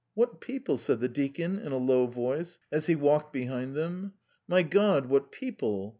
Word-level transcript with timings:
"What 0.15 0.41
people!" 0.41 0.79
said 0.79 0.99
the 0.99 1.07
deacon 1.07 1.59
in 1.59 1.71
a 1.71 1.77
low 1.77 2.07
voice, 2.07 2.57
as 2.71 2.87
he 2.87 2.95
walked 2.95 3.31
behind 3.31 3.75
them. 3.75 4.13
"My 4.47 4.63
God, 4.63 5.05
what 5.05 5.31
people! 5.31 5.89